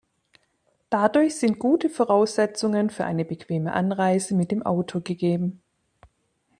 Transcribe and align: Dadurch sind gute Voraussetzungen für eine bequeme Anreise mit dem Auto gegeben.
Dadurch 0.89 1.35
sind 1.37 1.59
gute 1.59 1.87
Voraussetzungen 1.87 2.89
für 2.89 3.05
eine 3.05 3.23
bequeme 3.23 3.71
Anreise 3.71 4.33
mit 4.33 4.49
dem 4.49 4.63
Auto 4.63 4.99
gegeben. 4.99 5.61